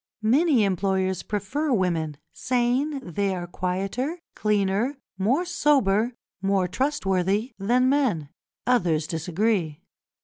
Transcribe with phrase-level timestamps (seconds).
[0.23, 8.29] Many employers prefer women, saying they are quieter, cleaner, more sober, more trustworthy, than men;
[8.65, 9.79] others disagree.